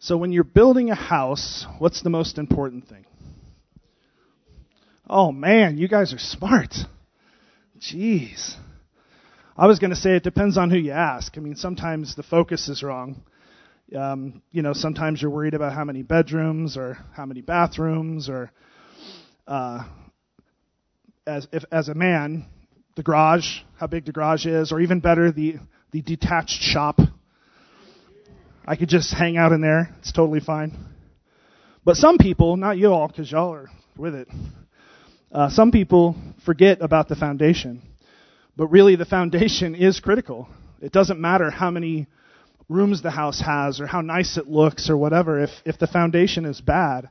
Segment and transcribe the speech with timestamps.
[0.00, 3.04] So when you're building a house, what's the most important thing?
[5.10, 6.74] Oh man, you guys are smart.
[7.80, 8.54] Jeez.
[9.56, 11.36] I was going to say it depends on who you ask.
[11.36, 13.22] I mean, sometimes the focus is wrong.
[13.96, 18.52] Um, you know, sometimes you're worried about how many bedrooms or how many bathrooms or,
[19.48, 19.84] uh,
[21.26, 22.46] as if as a man,
[22.94, 25.56] the garage, how big the garage is, or even better, the
[25.90, 27.00] the detached shop.
[28.68, 29.88] I could just hang out in there.
[30.00, 30.76] It's totally fine.
[31.86, 34.28] But some people, not you all, because y'all are with it.
[35.32, 37.80] Uh, some people forget about the foundation.
[38.58, 40.50] But really, the foundation is critical.
[40.82, 42.08] It doesn't matter how many
[42.68, 45.42] rooms the house has or how nice it looks or whatever.
[45.42, 47.08] If, if the foundation is bad,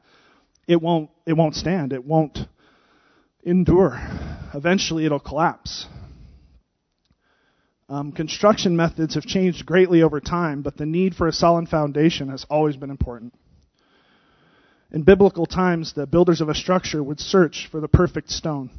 [0.67, 1.91] it won't, it won't stand.
[1.91, 2.37] It won't
[3.41, 3.99] endure.
[4.53, 5.87] Eventually, it'll collapse.
[7.89, 12.27] Um, construction methods have changed greatly over time, but the need for a solid foundation
[12.29, 13.33] has always been important.
[14.91, 18.71] In biblical times, the builders of a structure would search for the perfect stone,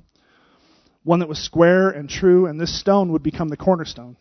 [1.05, 4.17] one that was square and true, and this stone would become the cornerstone.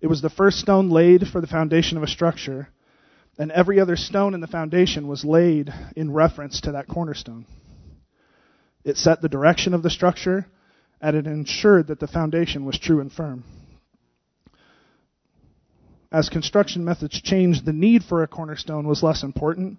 [0.00, 2.68] It was the first stone laid for the foundation of a structure,
[3.38, 7.44] and every other stone in the foundation was laid in reference to that cornerstone.
[8.84, 10.46] It set the direction of the structure,
[11.00, 13.44] and it ensured that the foundation was true and firm.
[16.10, 19.78] As construction methods changed, the need for a cornerstone was less important,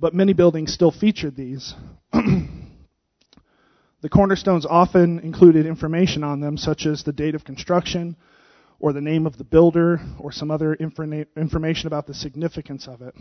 [0.00, 1.74] but many buildings still featured these.
[2.12, 8.16] the cornerstones often included information on them, such as the date of construction,
[8.78, 13.02] or the name of the builder, or some other informa- information about the significance of
[13.02, 13.14] it.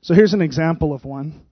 [0.00, 1.42] So here's an example of one.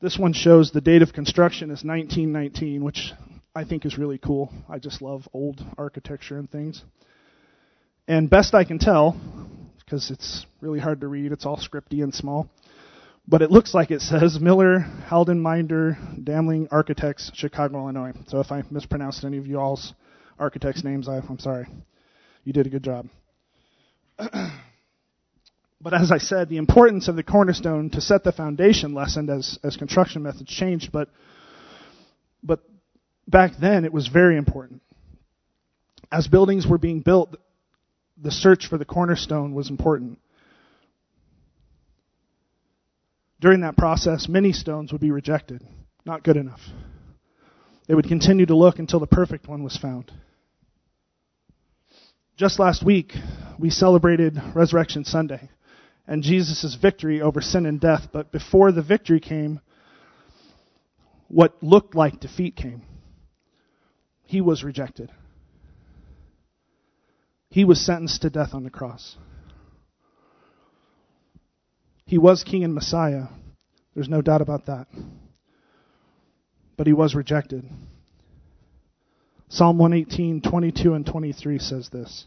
[0.00, 3.12] This one shows the date of construction is 1919, which
[3.56, 4.52] I think is really cool.
[4.68, 6.82] I just love old architecture and things.
[8.08, 9.16] And best I can tell,
[9.78, 12.50] because it's really hard to read, it's all scripty and small,
[13.28, 18.12] but it looks like it says Miller, Halden Minder, Damling Architects, Chicago, Illinois.
[18.26, 19.94] So if I mispronounced any of you all's
[20.36, 21.68] architects' names, I, I'm sorry.
[22.42, 23.06] You did a good job.
[25.80, 29.60] but as I said, the importance of the cornerstone to set the foundation lessened as,
[29.62, 31.08] as construction methods changed, but,
[32.42, 32.60] but
[33.26, 34.82] back then it was very important.
[36.10, 37.36] As buildings were being built,
[38.20, 40.18] the search for the cornerstone was important.
[43.40, 45.66] During that process, many stones would be rejected.
[46.06, 46.60] Not good enough.
[47.88, 50.10] They would continue to look until the perfect one was found.
[52.36, 53.12] Just last week,
[53.58, 55.50] we celebrated Resurrection Sunday
[56.06, 58.08] and Jesus' victory over sin and death.
[58.12, 59.60] But before the victory came,
[61.28, 62.82] what looked like defeat came.
[64.26, 65.10] He was rejected.
[67.50, 69.16] He was sentenced to death on the cross.
[72.06, 73.26] He was king and Messiah.
[73.94, 74.86] There's no doubt about that.
[76.76, 77.64] But he was rejected.
[79.48, 82.24] Psalm 118, 22 and 23 says this.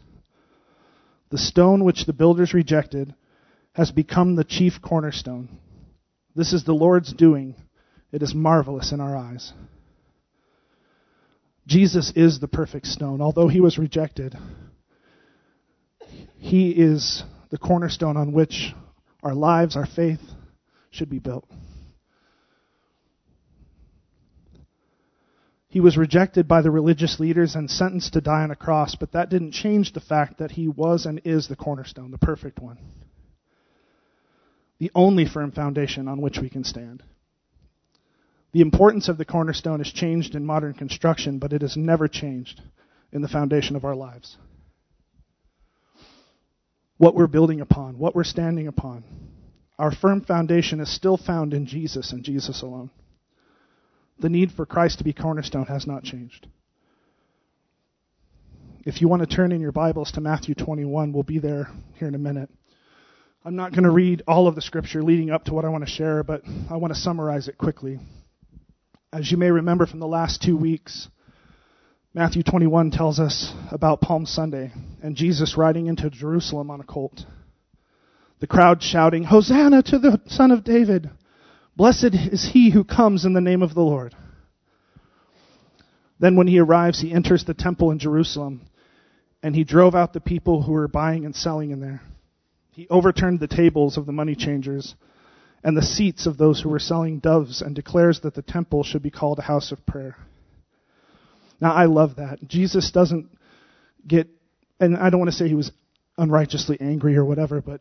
[1.30, 3.14] The stone which the builders rejected
[3.74, 5.58] has become the chief cornerstone.
[6.34, 7.54] This is the Lord's doing.
[8.12, 9.52] It is marvelous in our eyes.
[11.68, 13.20] Jesus is the perfect stone.
[13.20, 14.34] Although he was rejected,
[16.38, 18.72] he is the cornerstone on which
[19.22, 20.22] our lives, our faith
[20.90, 21.46] should be built.
[25.68, 29.12] He was rejected by the religious leaders and sentenced to die on a cross, but
[29.12, 32.78] that didn't change the fact that he was and is the cornerstone, the perfect one.
[34.78, 37.02] The only firm foundation on which we can stand.
[38.52, 42.62] The importance of the cornerstone has changed in modern construction, but it has never changed
[43.12, 44.36] in the foundation of our lives
[46.98, 49.04] what we're building upon, what we're standing upon.
[49.78, 52.90] Our firm foundation is still found in Jesus and Jesus alone.
[54.18, 56.48] The need for Christ to be cornerstone has not changed.
[58.84, 62.08] If you want to turn in your Bibles to Matthew 21, we'll be there here
[62.08, 62.50] in a minute.
[63.44, 65.84] I'm not going to read all of the scripture leading up to what I want
[65.84, 68.00] to share, but I want to summarize it quickly.
[69.10, 71.08] As you may remember from the last two weeks,
[72.12, 74.70] Matthew 21 tells us about Palm Sunday
[75.02, 77.24] and Jesus riding into Jerusalem on a colt.
[78.40, 81.08] The crowd shouting, Hosanna to the Son of David!
[81.74, 84.14] Blessed is he who comes in the name of the Lord.
[86.20, 88.60] Then when he arrives, he enters the temple in Jerusalem
[89.42, 92.02] and he drove out the people who were buying and selling in there.
[92.72, 94.94] He overturned the tables of the money changers
[95.62, 99.02] and the seats of those who were selling doves and declares that the temple should
[99.02, 100.16] be called a house of prayer.
[101.60, 102.46] Now, I love that.
[102.46, 103.28] Jesus doesn't
[104.06, 104.28] get,
[104.78, 105.72] and I don't want to say he was
[106.16, 107.80] unrighteously angry or whatever, but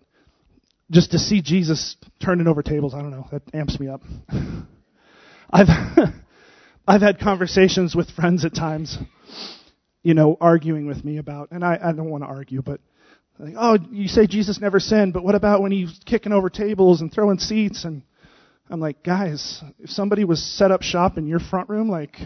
[0.90, 4.02] just to see Jesus turning over tables, I don't know, that amps me up.
[5.52, 5.68] I've
[6.88, 8.98] I've had conversations with friends at times,
[10.04, 12.80] you know, arguing with me about, and I, I don't want to argue, but
[13.40, 17.02] like, oh, you say Jesus never sinned, but what about when he's kicking over tables
[17.02, 17.86] and throwing seats?
[17.86, 18.02] And
[18.70, 22.18] I'm like, guys, if somebody was set up shop in your front room, like,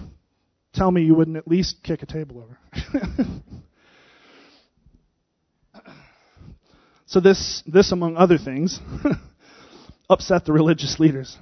[0.73, 2.57] tell me you wouldn't at least kick a table over.
[7.05, 8.79] so this, this among other things,
[10.09, 11.37] upset the religious leaders.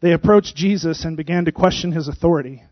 [0.00, 2.62] They approached Jesus and began to question his authority.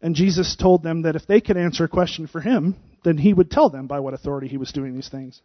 [0.00, 3.32] And Jesus told them that if they could answer a question for him, then he
[3.32, 5.40] would tell them by what authority he was doing these things.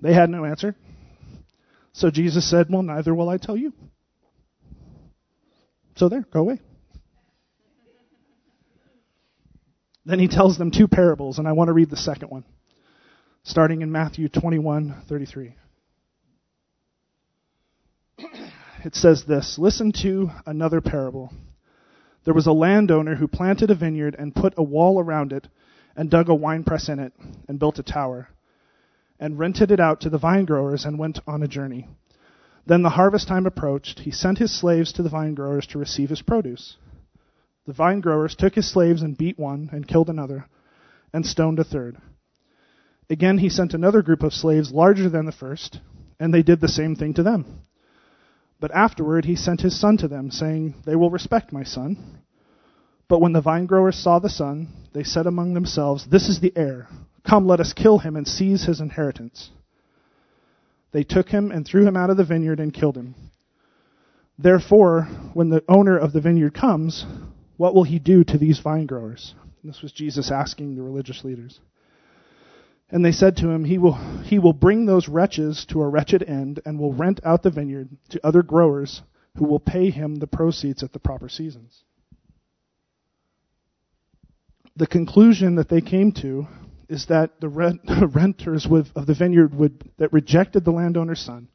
[0.00, 0.74] They had no answer.
[1.92, 3.72] So Jesus said, Well, neither will I tell you.
[5.96, 6.60] So there, go away.
[10.06, 12.44] Then he tells them two parables, and I want to read the second one,
[13.42, 15.54] starting in Matthew 21:33.
[18.84, 21.32] It says this, "Listen to another parable.
[22.24, 25.48] There was a landowner who planted a vineyard and put a wall around it
[25.98, 27.12] and dug a winepress in it
[27.48, 28.28] and built a tower
[29.18, 31.88] and rented it out to the vine growers and went on a journey.
[32.64, 33.98] Then the harvest time approached.
[34.00, 36.76] He sent his slaves to the vine growers to receive his produce.
[37.66, 40.46] The vine growers took his slaves and beat one and killed another
[41.12, 41.96] and stoned a third.
[43.10, 45.80] Again, he sent another group of slaves larger than the first,
[46.20, 47.62] and they did the same thing to them.
[48.60, 52.20] But afterward he sent his son to them, saying, They will respect my son.
[53.08, 56.52] But when the vine growers saw the son, they said among themselves, This is the
[56.54, 56.88] heir.
[57.28, 59.50] Come, let us kill him and seize his inheritance.
[60.92, 63.14] They took him and threw him out of the vineyard and killed him.
[64.38, 65.02] Therefore,
[65.34, 67.04] when the owner of the vineyard comes,
[67.56, 69.34] what will he do to these vine growers?
[69.64, 71.60] This was Jesus asking the religious leaders.
[72.90, 76.22] And they said to him, he will, he will bring those wretches to a wretched
[76.22, 79.02] end and will rent out the vineyard to other growers
[79.36, 81.82] who will pay him the proceeds at the proper seasons.
[84.78, 86.46] The conclusion that they came to
[86.88, 87.80] is that the rent,
[88.14, 91.48] renters with, of the vineyard would, that rejected the landowner's son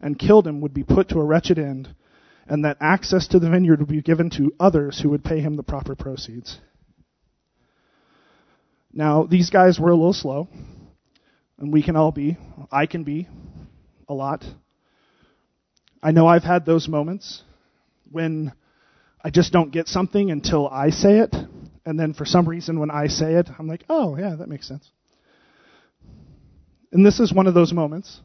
[0.00, 1.94] and killed him would be put to a wretched end,
[2.46, 5.56] and that access to the vineyard would be given to others who would pay him
[5.56, 6.58] the proper proceeds.
[8.90, 10.48] Now, these guys were a little slow,
[11.58, 12.38] and we can all be.
[12.72, 13.28] I can be
[14.08, 14.46] a lot.
[16.02, 17.42] I know I've had those moments
[18.10, 18.54] when
[19.22, 21.36] I just don't get something until I say it,
[21.86, 24.66] and then for some reason when I say it, I'm like, oh, yeah, that makes
[24.66, 24.90] sense.
[26.92, 28.20] And this is one of those moments.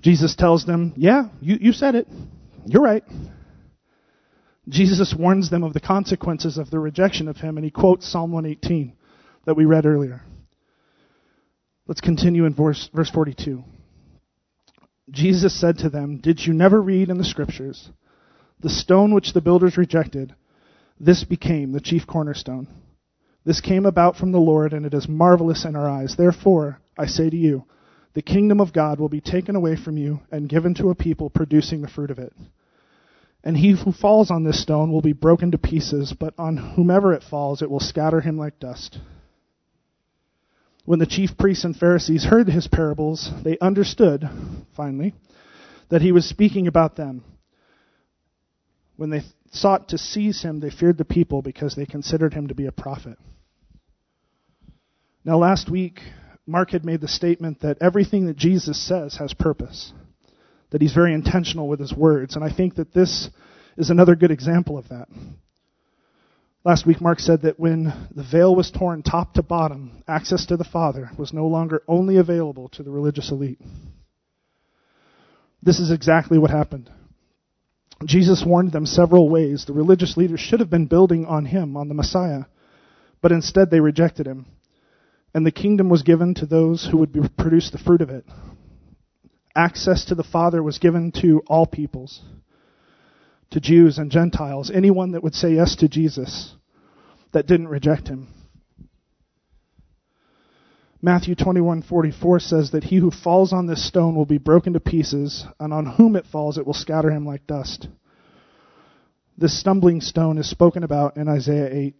[0.00, 2.08] Jesus tells them, yeah, you, you said it.
[2.64, 3.04] You're right.
[4.68, 8.32] Jesus warns them of the consequences of the rejection of him, and he quotes Psalm
[8.32, 8.94] 118
[9.44, 10.22] that we read earlier.
[11.86, 13.64] Let's continue in verse, verse 42.
[15.10, 17.90] Jesus said to them, Did you never read in the scriptures,
[18.60, 20.34] the stone which the builders rejected,
[21.00, 22.68] this became the chief cornerstone?
[23.44, 26.16] This came about from the Lord, and it is marvelous in our eyes.
[26.16, 27.64] Therefore, I say to you,
[28.14, 31.30] the kingdom of God will be taken away from you and given to a people
[31.30, 32.32] producing the fruit of it.
[33.44, 37.12] And he who falls on this stone will be broken to pieces, but on whomever
[37.12, 38.98] it falls, it will scatter him like dust.
[40.84, 44.28] When the chief priests and Pharisees heard his parables, they understood,
[44.76, 45.14] finally,
[45.90, 47.22] that he was speaking about them.
[48.96, 52.54] When they sought to seize him, they feared the people because they considered him to
[52.54, 53.18] be a prophet.
[55.24, 56.00] Now, last week,
[56.46, 59.92] Mark had made the statement that everything that Jesus says has purpose,
[60.70, 63.28] that he's very intentional with his words, and I think that this
[63.76, 65.08] is another good example of that.
[66.64, 70.56] Last week, Mark said that when the veil was torn top to bottom, access to
[70.56, 73.60] the Father was no longer only available to the religious elite.
[75.62, 76.90] This is exactly what happened.
[78.04, 79.64] Jesus warned them several ways.
[79.64, 82.44] The religious leaders should have been building on him, on the Messiah,
[83.20, 84.46] but instead they rejected him.
[85.34, 88.24] And the kingdom was given to those who would produce the fruit of it.
[89.54, 92.22] Access to the Father was given to all peoples
[93.50, 96.54] to Jews and Gentiles, anyone that would say yes to Jesus
[97.32, 98.28] that didn't reject him.
[101.00, 105.46] Matthew 21:44 says that he who falls on this stone will be broken to pieces,
[105.60, 107.88] and on whom it falls it will scatter him like dust.
[109.36, 111.94] This stumbling stone is spoken about in Isaiah 8.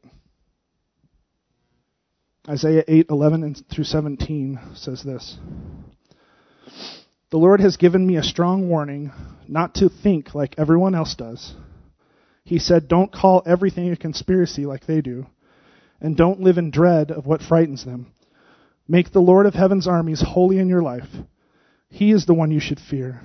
[2.48, 5.38] Isaiah 8:11 through 17 says this.
[7.30, 9.12] The Lord has given me a strong warning
[9.46, 11.54] not to think like everyone else does.
[12.42, 15.26] He said, Don't call everything a conspiracy like they do,
[16.00, 18.12] and don't live in dread of what frightens them.
[18.88, 21.08] Make the Lord of heaven's armies holy in your life.
[21.90, 23.20] He is the one you should fear.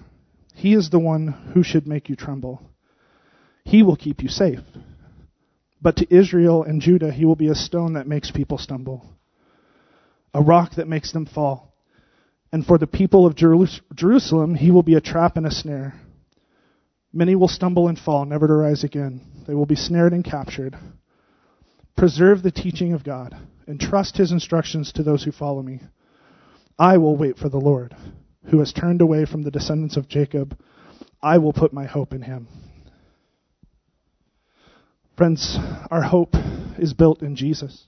[0.53, 2.61] He is the one who should make you tremble.
[3.63, 4.59] He will keep you safe.
[5.81, 9.05] But to Israel and Judah, he will be a stone that makes people stumble,
[10.33, 11.73] a rock that makes them fall.
[12.51, 15.99] And for the people of Jerusalem, he will be a trap and a snare.
[17.11, 19.21] Many will stumble and fall, never to rise again.
[19.47, 20.77] They will be snared and captured.
[21.95, 23.35] Preserve the teaching of God
[23.67, 25.81] and trust his instructions to those who follow me.
[26.77, 27.95] I will wait for the Lord,
[28.49, 30.57] who has turned away from the descendants of Jacob.
[31.21, 32.47] I will put my hope in him.
[35.15, 35.57] Friends,
[35.91, 36.35] our hope
[36.79, 37.85] is built in Jesus,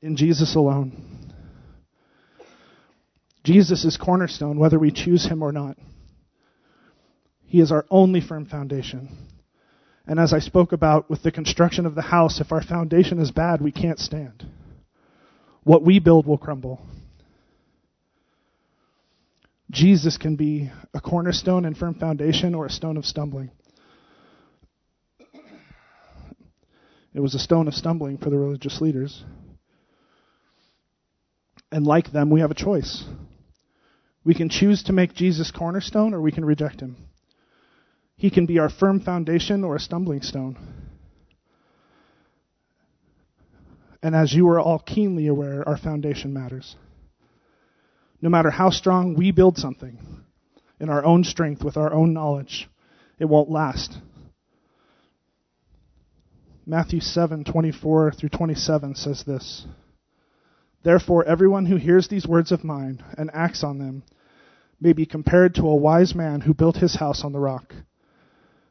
[0.00, 1.32] in Jesus alone.
[3.42, 5.76] Jesus is cornerstone, whether we choose him or not.
[7.46, 9.08] He is our only firm foundation.
[10.10, 13.30] And as I spoke about with the construction of the house, if our foundation is
[13.30, 14.44] bad, we can't stand.
[15.62, 16.80] What we build will crumble.
[19.70, 23.52] Jesus can be a cornerstone and firm foundation or a stone of stumbling.
[27.14, 29.22] It was a stone of stumbling for the religious leaders.
[31.70, 33.04] And like them, we have a choice.
[34.24, 36.96] We can choose to make Jesus cornerstone or we can reject him.
[38.20, 40.58] He can be our firm foundation or a stumbling stone.
[44.02, 46.76] And as you are all keenly aware, our foundation matters.
[48.20, 49.96] No matter how strong we build something
[50.78, 52.68] in our own strength, with our own knowledge,
[53.18, 53.96] it won't last.
[56.66, 59.66] Matthew 7:24 through 27 says this.
[60.82, 64.02] Therefore everyone who hears these words of mine and acts on them
[64.78, 67.74] may be compared to a wise man who built his house on the rock.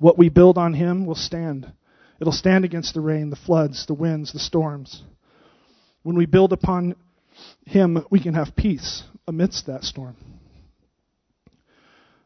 [0.00, 1.70] What we build on him will stand.
[2.20, 5.02] It'll stand against the rain, the floods, the winds, the storms.
[6.02, 6.96] When we build upon
[7.66, 10.16] him, we can have peace amidst that storm.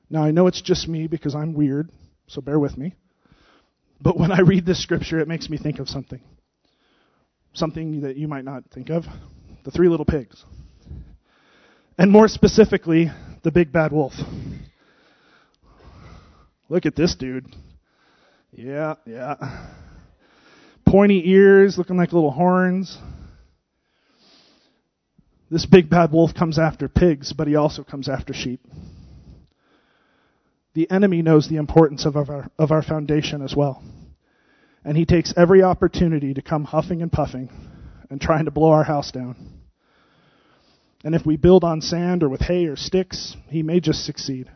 [0.09, 1.91] Now, I know it's just me because I'm weird,
[2.29, 2.95] so bear with me.
[4.01, 6.21] But when I read this scripture, it makes me think of something.
[7.55, 9.05] Something that you might not think of
[9.65, 10.45] the three little pigs.
[11.99, 13.11] And more specifically,
[13.43, 14.13] the big bad wolf.
[16.69, 17.47] Look at this dude.
[18.53, 19.69] Yeah, yeah.
[20.87, 22.99] Pointy ears, looking like little horns.
[25.51, 28.61] This big bad wolf comes after pigs, but he also comes after sheep.
[30.75, 33.83] The enemy knows the importance of our, of our foundation as well.
[34.85, 37.51] And he takes every opportunity to come huffing and puffing
[38.11, 39.37] and trying to blow our house down.
[41.05, 44.51] And if we build on sand or with hay or sticks, he may just succeed.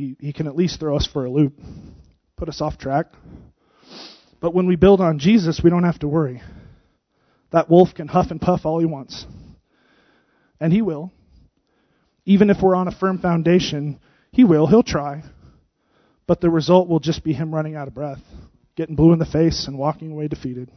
[0.00, 1.52] He, he can at least throw us for a loop,
[2.38, 3.08] put us off track.
[4.40, 6.40] But when we build on Jesus, we don't have to worry.
[7.52, 9.26] That wolf can huff and puff all he wants.
[10.58, 11.12] And he will.
[12.24, 14.00] Even if we're on a firm foundation,
[14.32, 14.66] he will.
[14.66, 15.22] He'll try.
[16.26, 18.22] But the result will just be him running out of breath,
[18.76, 20.70] getting blue in the face, and walking away defeated.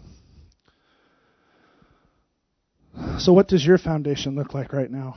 [3.20, 5.16] So, what does your foundation look like right now?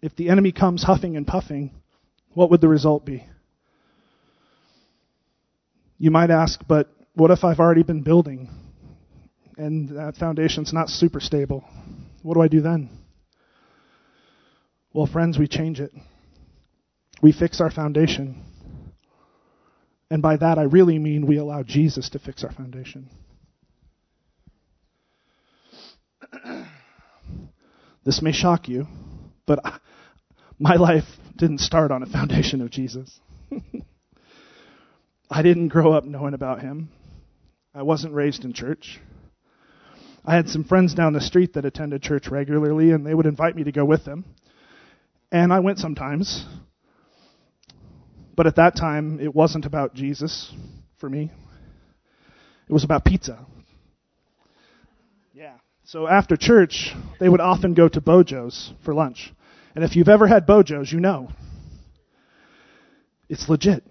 [0.00, 1.70] If the enemy comes huffing and puffing,
[2.34, 3.26] what would the result be?
[5.98, 8.50] You might ask, but what if I've already been building
[9.56, 11.64] and that foundation's not super stable?
[12.22, 12.90] What do I do then?
[14.92, 15.92] Well, friends, we change it.
[17.22, 18.42] We fix our foundation.
[20.10, 23.08] And by that, I really mean we allow Jesus to fix our foundation.
[28.04, 28.86] this may shock you,
[29.46, 29.60] but
[30.58, 31.04] my life
[31.36, 33.20] didn't start on a foundation of Jesus.
[35.30, 36.90] I didn't grow up knowing about him.
[37.74, 39.00] I wasn't raised in church.
[40.24, 43.56] I had some friends down the street that attended church regularly, and they would invite
[43.56, 44.24] me to go with them.
[45.32, 46.46] And I went sometimes.
[48.36, 50.52] But at that time, it wasn't about Jesus
[50.98, 51.30] for me.
[52.68, 53.44] It was about pizza.
[55.34, 55.54] Yeah.
[55.84, 59.32] So after church, they would often go to Bojo's for lunch.
[59.74, 61.28] And if you've ever had Bojo's, you know.
[63.28, 63.82] It's legit.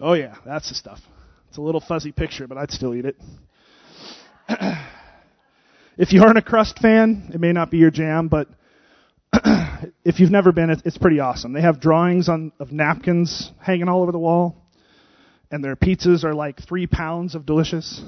[0.00, 1.00] Oh yeah, that's the stuff.
[1.48, 3.16] It's a little fuzzy picture, but I'd still eat it.
[5.98, 8.48] if you aren't a crust fan, it may not be your jam, but
[10.04, 11.52] if you've never been, it's pretty awesome.
[11.52, 14.56] They have drawings on of napkins hanging all over the wall,
[15.50, 18.00] and their pizzas are like three pounds of delicious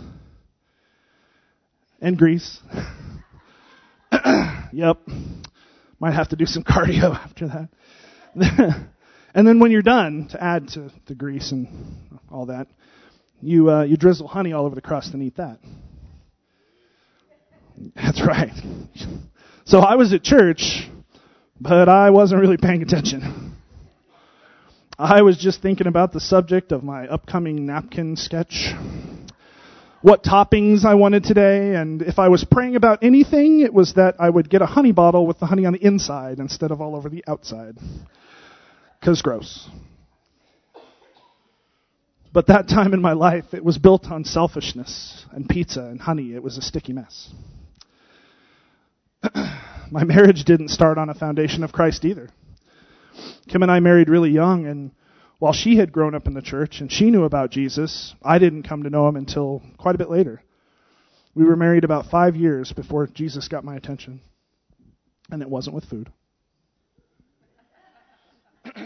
[2.00, 2.60] and grease.
[4.72, 4.98] yep,
[5.98, 7.68] might have to do some cardio after that.
[9.34, 11.68] and then when you're done, to add to the grease and
[12.30, 12.66] all that,
[13.40, 15.58] you uh, you drizzle honey all over the crust and eat that.
[17.96, 18.52] That's right.
[19.64, 20.88] So I was at church
[21.62, 23.54] but I wasn't really paying attention.
[24.98, 28.72] I was just thinking about the subject of my upcoming napkin sketch,
[30.02, 34.16] what toppings I wanted today, and if I was praying about anything, it was that
[34.18, 36.96] I would get a honey bottle with the honey on the inside instead of all
[36.96, 37.78] over the outside.
[39.00, 39.68] Because gross.
[42.32, 46.34] But that time in my life, it was built on selfishness and pizza and honey.
[46.34, 47.30] It was a sticky mess.
[49.90, 52.30] My marriage didn't start on a foundation of Christ either.
[53.48, 54.92] Kim and I married really young, and
[55.42, 58.62] while she had grown up in the church and she knew about Jesus, I didn't
[58.62, 60.40] come to know him until quite a bit later.
[61.34, 64.20] We were married about five years before Jesus got my attention,
[65.32, 66.12] and it wasn't with food.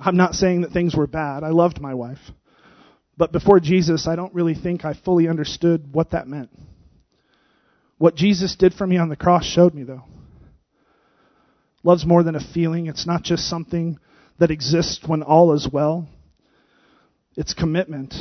[0.00, 1.44] I'm not saying that things were bad.
[1.44, 2.30] I loved my wife.
[3.18, 6.48] But before Jesus, I don't really think I fully understood what that meant.
[7.98, 10.04] What Jesus did for me on the cross showed me, though.
[11.82, 13.98] Love's more than a feeling, it's not just something
[14.38, 16.08] that exists when all is well.
[17.36, 18.14] It's commitment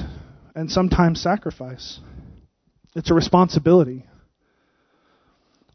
[0.56, 2.00] and sometimes sacrifice.
[2.96, 4.06] It's a responsibility.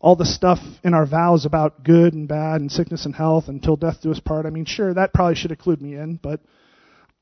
[0.01, 3.77] All the stuff in our vows about good and bad and sickness and health until
[3.77, 6.41] death do us part, I mean, sure, that probably should include me in, but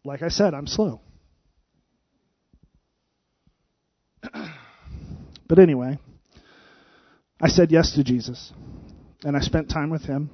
[0.05, 1.03] like I said, I'm slow.
[5.47, 5.99] but anyway,
[7.39, 8.53] I said yes to Jesus,
[9.25, 10.31] and I spent time with him,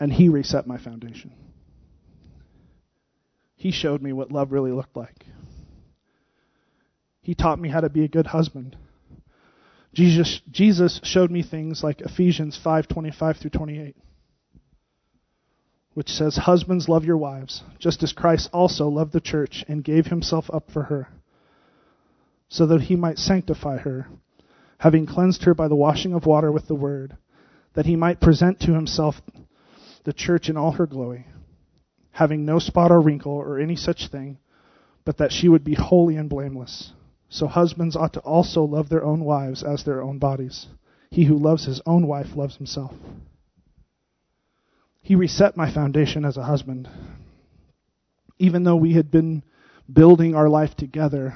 [0.00, 1.32] and he reset my foundation.
[3.54, 5.26] He showed me what love really looked like.
[7.20, 8.76] He taught me how to be a good husband.
[9.92, 13.96] Jesus, Jesus showed me things like Ephesians 5:25 through 28,
[15.92, 20.06] which says, "Husbands, love your wives, just as Christ also loved the church and gave
[20.06, 21.08] himself up for her."
[22.50, 24.08] so that he might sanctify her,
[24.78, 27.16] having cleansed her by the washing of water with the word,
[27.74, 29.22] that he might present to himself
[30.10, 31.24] the church in all her glory,
[32.10, 34.36] having no spot or wrinkle or any such thing,
[35.04, 36.92] but that she would be holy and blameless.
[37.28, 40.66] So husbands ought to also love their own wives as their own bodies.
[41.12, 42.92] He who loves his own wife loves himself.
[45.00, 46.88] He reset my foundation as a husband.
[48.40, 49.44] Even though we had been
[49.92, 51.34] building our life together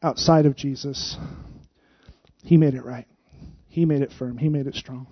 [0.00, 1.16] outside of Jesus,
[2.44, 3.08] He made it right.
[3.66, 4.38] He made it firm.
[4.38, 5.08] He made it strong.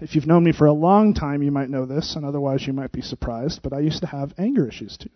[0.00, 2.72] If you've known me for a long time, you might know this, and otherwise you
[2.72, 5.10] might be surprised, but I used to have anger issues too.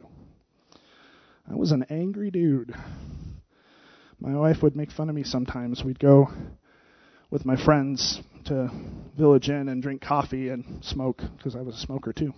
[1.48, 2.74] I was an angry dude.
[4.18, 5.84] My wife would make fun of me sometimes.
[5.84, 6.28] We'd go
[7.30, 8.72] with my friends to
[9.16, 12.32] Village Inn and drink coffee and smoke, because I was a smoker too.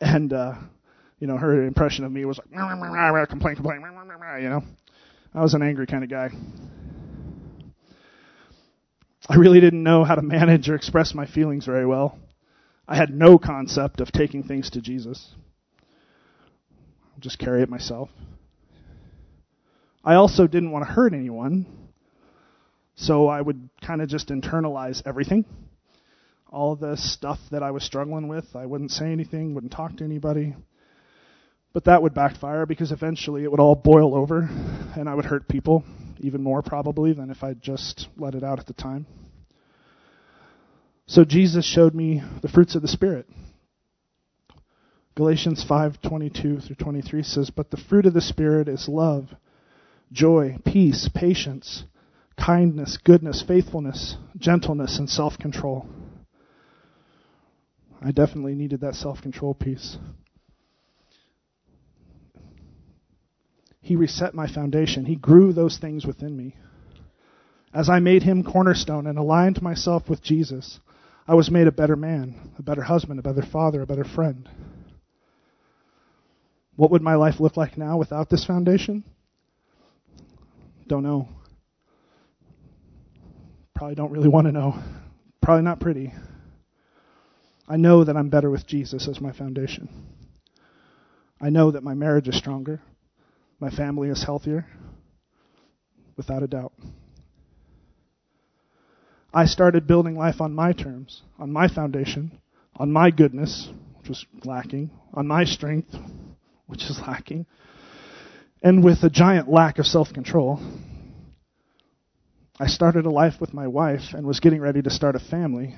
[0.00, 0.54] And uh,
[1.18, 2.50] you know, her impression of me was like,
[3.26, 3.82] complain, complain,
[4.42, 4.62] you know.
[5.34, 6.30] I was an angry kind of guy.
[9.28, 12.16] I really didn't know how to manage or express my feelings very well.
[12.86, 15.34] I had no concept of taking things to Jesus.
[17.12, 18.08] I'll just carry it myself.
[20.04, 21.66] I also didn't want to hurt anyone,
[22.94, 25.44] so I would kind of just internalize everything.
[26.48, 30.04] All the stuff that I was struggling with, I wouldn't say anything, wouldn't talk to
[30.04, 30.54] anybody.
[31.72, 34.48] But that would backfire because eventually it would all boil over
[34.94, 35.84] and I would hurt people
[36.20, 39.06] even more probably than if I'd just let it out at the time.
[41.06, 43.28] So Jesus showed me the fruits of the spirit.
[45.14, 49.34] Galatians 5:22 through 23 says, "But the fruit of the spirit is love,
[50.12, 51.84] joy, peace, patience,
[52.36, 55.86] kindness, goodness, faithfulness, gentleness, and self-control."
[58.02, 59.96] I definitely needed that self-control piece.
[63.86, 65.04] He reset my foundation.
[65.04, 66.56] He grew those things within me.
[67.72, 70.80] As I made him cornerstone and aligned myself with Jesus,
[71.28, 74.48] I was made a better man, a better husband, a better father, a better friend.
[76.74, 79.04] What would my life look like now without this foundation?
[80.88, 81.28] Don't know.
[83.72, 84.82] Probably don't really want to know.
[85.40, 86.12] Probably not pretty.
[87.68, 89.88] I know that I'm better with Jesus as my foundation.
[91.40, 92.80] I know that my marriage is stronger,
[93.58, 94.66] my family is healthier,
[96.16, 96.72] without a doubt.
[99.32, 102.38] I started building life on my terms, on my foundation,
[102.76, 105.94] on my goodness, which was lacking, on my strength,
[106.66, 107.46] which is lacking,
[108.62, 110.60] and with a giant lack of self control.
[112.58, 115.74] I started a life with my wife and was getting ready to start a family,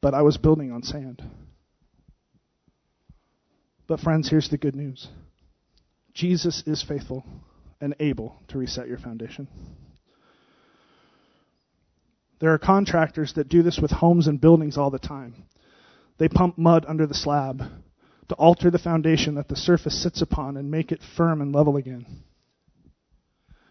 [0.00, 1.22] but I was building on sand.
[3.86, 5.08] But, friends, here's the good news
[6.20, 7.24] Jesus is faithful
[7.80, 9.48] and able to reset your foundation.
[12.40, 15.44] There are contractors that do this with homes and buildings all the time.
[16.18, 17.62] They pump mud under the slab
[18.28, 21.78] to alter the foundation that the surface sits upon and make it firm and level
[21.78, 22.04] again.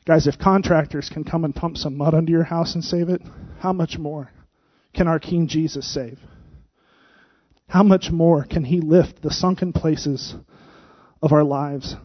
[0.08, 3.22] Guys, if contractors can come and pump some mud under your house and save it,
[3.60, 4.32] how much more
[4.96, 6.18] can our King Jesus save?
[7.68, 10.34] How much more can He lift the sunken places
[11.22, 11.96] of our lives,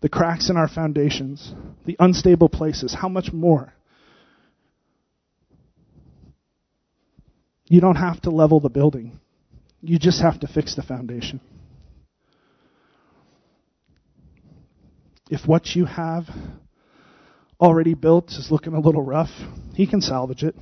[0.00, 1.52] the cracks in our foundations,
[1.84, 2.94] the unstable places?
[2.94, 3.72] How much more?
[7.66, 9.18] You don't have to level the building.
[9.82, 11.40] You just have to fix the foundation.
[15.30, 16.24] If what you have
[17.60, 19.30] already built is looking a little rough,
[19.74, 20.54] he can salvage it.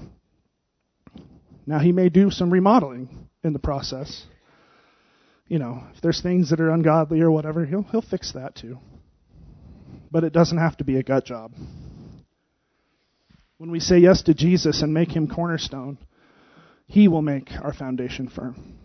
[1.66, 4.24] Now, he may do some remodeling in the process.
[5.48, 8.78] You know, if there's things that are ungodly or whatever, he'll, he'll fix that too.
[10.10, 11.52] But it doesn't have to be a gut job.
[13.58, 15.98] When we say yes to Jesus and make him cornerstone,
[16.86, 18.76] he will make our foundation firm.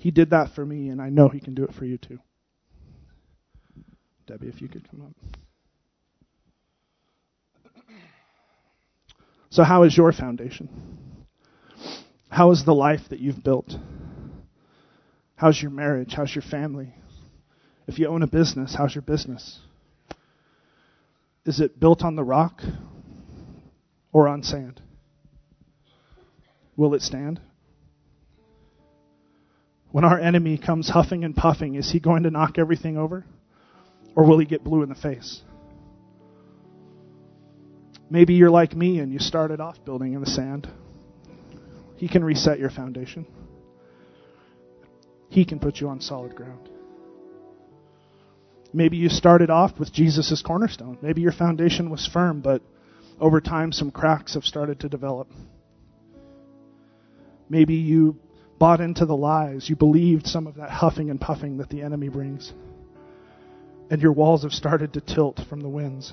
[0.00, 2.18] He did that for me, and I know He can do it for you too.
[4.26, 5.14] Debbie, if you could come up.
[9.50, 10.70] So, how is your foundation?
[12.30, 13.74] How is the life that you've built?
[15.34, 16.14] How's your marriage?
[16.14, 16.94] How's your family?
[17.90, 19.58] If you own a business, how's your business?
[21.44, 22.62] Is it built on the rock
[24.12, 24.80] or on sand?
[26.76, 27.40] Will it stand?
[29.90, 33.26] When our enemy comes huffing and puffing, is he going to knock everything over?
[34.14, 35.42] Or will he get blue in the face?
[38.08, 40.68] Maybe you're like me and you started off building in the sand.
[41.96, 43.26] He can reset your foundation.
[45.28, 46.68] He can put you on solid ground.
[48.72, 50.98] Maybe you started off with Jesus as cornerstone.
[51.02, 52.62] Maybe your foundation was firm, but
[53.20, 55.28] over time some cracks have started to develop.
[57.48, 58.16] Maybe you
[58.58, 59.68] bought into the lies.
[59.68, 62.52] You believed some of that huffing and puffing that the enemy brings.
[63.90, 66.12] And your walls have started to tilt from the winds.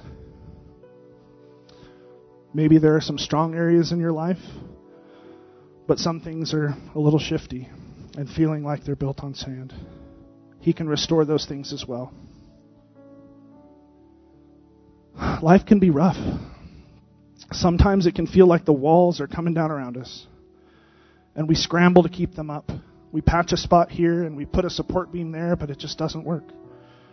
[2.54, 4.42] Maybe there are some strong areas in your life,
[5.86, 7.70] but some things are a little shifty
[8.18, 9.76] and feeling like they're built on sand.
[10.60, 12.12] He can restore those things as well.
[15.42, 16.18] Life can be rough.
[17.52, 20.26] Sometimes it can feel like the walls are coming down around us
[21.36, 22.70] and we scramble to keep them up.
[23.12, 25.98] We patch a spot here and we put a support beam there, but it just
[25.98, 26.44] doesn't work.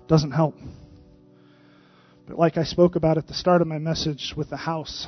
[0.08, 0.56] Doesn't help.
[2.26, 5.06] But like I spoke about at the start of my message with the house,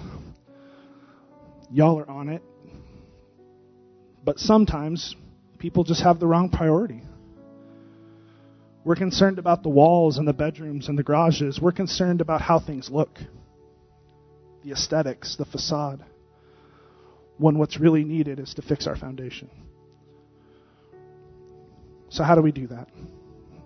[1.73, 2.43] y'all are on it.
[4.23, 5.17] But sometimes
[5.59, 7.03] people just have the wrong priority.
[8.87, 11.61] We're concerned about the walls and the bedrooms and the garages.
[11.61, 13.19] We're concerned about how things look,
[14.63, 16.05] the aesthetics, the facade
[17.37, 19.51] when what's really needed is to fix our foundation.
[22.11, 22.89] So, how do we do that?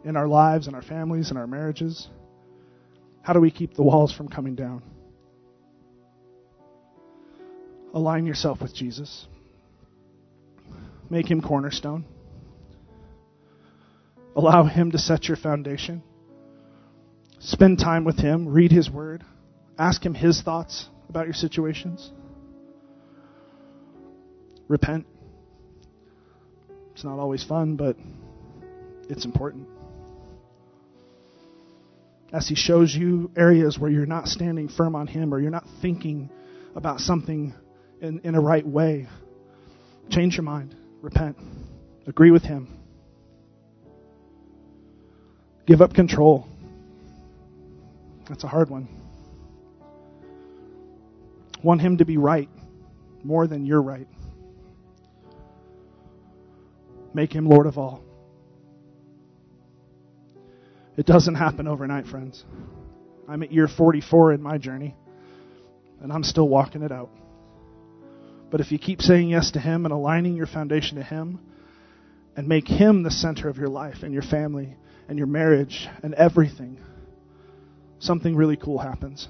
[0.06, 2.08] In our lives, in our families, in our marriages?
[3.20, 4.82] How do we keep the walls from coming down?
[7.92, 9.26] Align yourself with Jesus.
[11.10, 12.06] Make him cornerstone.
[14.36, 16.02] Allow him to set your foundation.
[17.40, 18.48] Spend time with him.
[18.48, 19.24] Read his word.
[19.78, 22.10] Ask him his thoughts about your situations
[24.70, 25.04] repent.
[26.92, 27.96] It's not always fun, but
[29.08, 29.66] it's important.
[32.32, 35.66] As He shows you areas where you're not standing firm on Him or you're not
[35.82, 36.30] thinking
[36.76, 37.52] about something
[38.00, 39.08] in, in a right way,
[40.08, 41.36] change your mind, repent,
[42.06, 42.68] agree with Him,
[45.70, 46.48] give up control.
[48.28, 48.88] That's a hard one.
[51.62, 52.48] Want Him to be right
[53.22, 54.08] more than you're right.
[57.14, 58.02] Make him Lord of all.
[60.96, 62.44] It doesn't happen overnight, friends.
[63.28, 64.96] I'm at year 44 in my journey,
[66.00, 67.10] and I'm still walking it out.
[68.50, 71.38] But if you keep saying yes to Him and aligning your foundation to Him,
[72.36, 74.76] and make Him the center of your life and your family,
[75.10, 76.78] and your marriage and everything,
[77.98, 79.26] something really cool happens.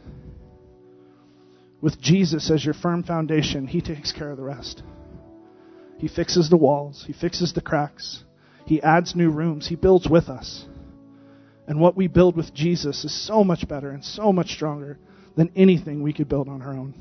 [1.81, 4.83] With Jesus as your firm foundation, He takes care of the rest.
[5.97, 8.23] He fixes the walls, He fixes the cracks,
[8.67, 10.67] He adds new rooms, He builds with us.
[11.67, 14.99] And what we build with Jesus is so much better and so much stronger
[15.35, 16.93] than anything we could build on our own.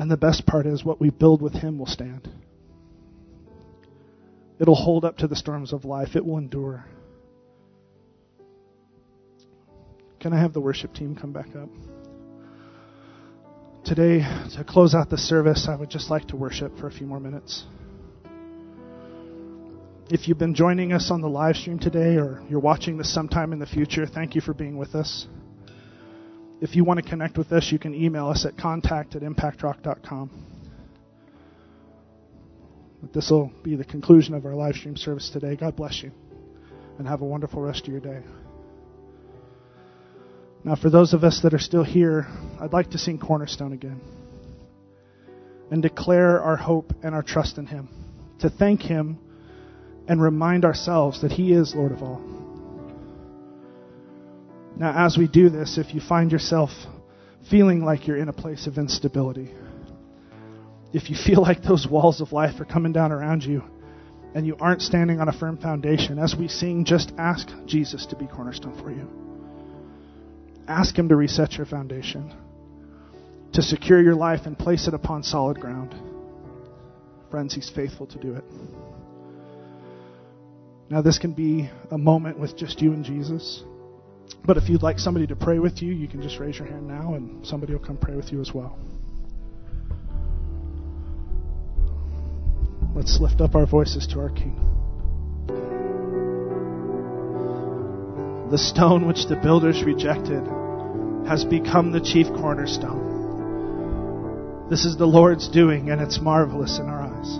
[0.00, 2.28] And the best part is what we build with Him will stand.
[4.60, 6.84] It'll hold up to the storms of life, it will endure.
[10.20, 11.70] Can I have the worship team come back up?
[13.86, 14.18] Today,
[14.56, 17.18] to close out the service, I would just like to worship for a few more
[17.18, 17.64] minutes.
[20.10, 23.54] If you've been joining us on the live stream today or you're watching this sometime
[23.54, 25.26] in the future, thank you for being with us.
[26.60, 30.59] If you want to connect with us, you can email us at contact at impactrock.com.
[33.12, 35.56] This will be the conclusion of our live stream service today.
[35.56, 36.12] God bless you
[36.98, 38.22] and have a wonderful rest of your day.
[40.62, 42.26] Now, for those of us that are still here,
[42.60, 44.00] I'd like to sing Cornerstone again
[45.70, 47.88] and declare our hope and our trust in Him,
[48.40, 49.18] to thank Him
[50.06, 52.20] and remind ourselves that He is Lord of all.
[54.76, 56.70] Now, as we do this, if you find yourself
[57.50, 59.50] feeling like you're in a place of instability,
[60.92, 63.62] if you feel like those walls of life are coming down around you
[64.34, 68.16] and you aren't standing on a firm foundation, as we sing, just ask Jesus to
[68.16, 69.08] be cornerstone for you.
[70.68, 72.32] Ask Him to reset your foundation,
[73.52, 75.94] to secure your life and place it upon solid ground.
[77.30, 78.44] Friends, He's faithful to do it.
[80.90, 83.62] Now, this can be a moment with just you and Jesus.
[84.44, 86.88] But if you'd like somebody to pray with you, you can just raise your hand
[86.88, 88.76] now and somebody will come pray with you as well.
[92.94, 94.56] Let's lift up our voices to our King.
[98.50, 100.42] The stone which the builders rejected
[101.28, 103.10] has become the chief cornerstone.
[104.68, 107.38] This is the Lord's doing, and it's marvelous in our eyes.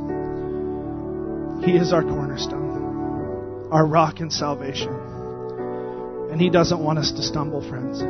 [1.65, 4.95] He is our cornerstone, our rock and salvation.
[6.31, 8.03] And He doesn't want us to stumble, friends.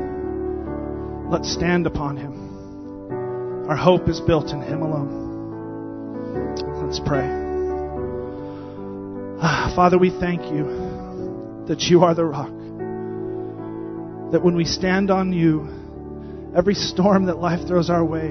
[1.32, 3.66] Let's stand upon Him.
[3.66, 5.29] Our hope is built in Him alone.
[6.90, 7.24] Let's pray.
[9.40, 12.50] Ah, Father, we thank you that you are the rock
[14.32, 15.68] that when we stand on you,
[16.56, 18.30] every storm that life throws our way,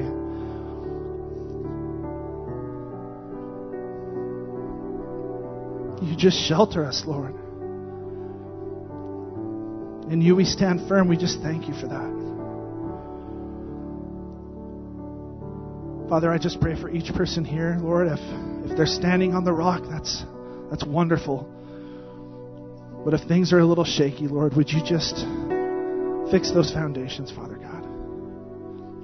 [6.05, 7.35] you just shelter us, Lord.
[10.11, 11.07] In you we stand firm.
[11.07, 12.19] We just thank you for that.
[16.09, 18.07] Father, I just pray for each person here, Lord.
[18.07, 20.23] If if they're standing on the rock, that's
[20.69, 21.49] that's wonderful.
[23.03, 25.25] But if things are a little shaky, Lord, would you just
[26.31, 27.83] Fix those foundations, Father God.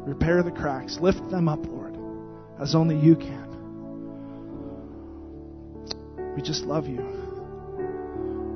[0.08, 1.00] Repair the cracks.
[1.02, 1.98] Lift them up, Lord,
[2.60, 3.46] as only you can.
[6.36, 6.98] We just love you.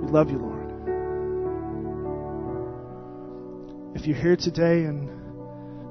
[0.01, 0.59] We love you, Lord.
[3.95, 5.09] If you're here today and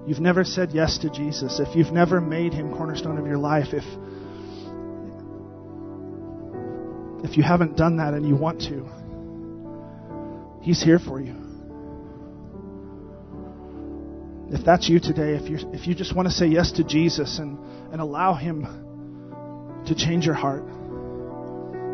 [0.09, 3.73] you've never said yes to Jesus, if you've never made him cornerstone of your life,
[3.73, 3.85] if
[7.25, 8.87] if you haven't done that and you want to,
[10.63, 11.35] he's here for you.
[14.51, 17.39] If that's you today, if you if you just want to say yes to Jesus
[17.39, 17.59] and,
[17.93, 18.63] and allow him
[19.87, 20.65] to change your heart,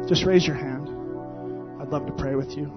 [0.08, 0.88] just raise your hand.
[1.80, 2.70] I'd love to pray with you.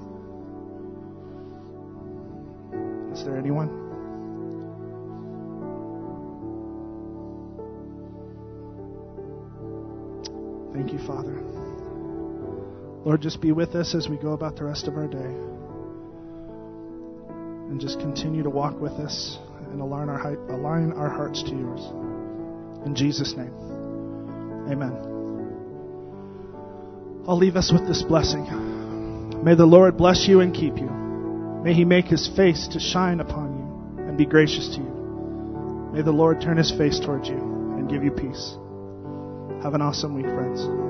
[3.13, 3.85] Is there anyone?
[10.73, 11.56] Thank you, Father.
[13.05, 15.33] Lord, just be with us as we go about the rest of our day.
[17.69, 19.37] And just continue to walk with us
[19.71, 21.81] and align our, align our hearts to yours.
[22.85, 23.53] In Jesus' name,
[24.71, 25.15] amen.
[27.27, 28.45] I'll leave us with this blessing.
[29.43, 30.89] May the Lord bless you and keep you.
[31.63, 35.91] May he make his face to shine upon you and be gracious to you.
[35.93, 38.55] May the Lord turn his face towards you and give you peace.
[39.63, 40.86] Have an awesome week, friends.